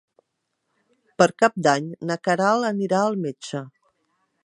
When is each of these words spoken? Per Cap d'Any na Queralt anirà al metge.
Per 1.21 1.27
Cap 1.43 1.61
d'Any 1.67 1.91
na 2.11 2.19
Queralt 2.29 2.71
anirà 2.73 3.07
al 3.11 3.23
metge. 3.29 3.67